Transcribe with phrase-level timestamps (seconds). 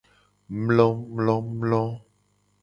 [0.65, 1.83] Mlomlomlo.